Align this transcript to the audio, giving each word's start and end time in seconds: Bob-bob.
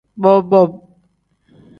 Bob-bob. 0.21 0.71